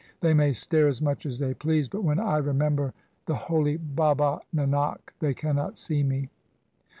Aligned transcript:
They 0.21 0.33
may 0.33 0.51
stare 0.51 0.87
as 0.87 0.99
much 0.99 1.27
as 1.27 1.37
they 1.37 1.53
please, 1.53 1.87
but 1.87 2.03
when 2.03 2.19
I 2.19 2.37
remember 2.37 2.95
the 3.27 3.35
holy 3.35 3.77
Baba 3.77 4.39
Nanak 4.51 5.13
they 5.19 5.35
cannot 5.35 5.77
see 5.77 6.01
me.' 6.01 6.31